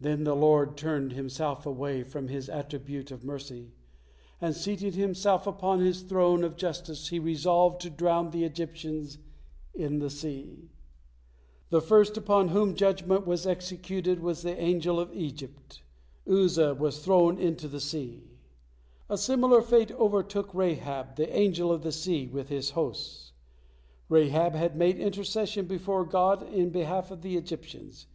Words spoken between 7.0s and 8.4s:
He resolved to drown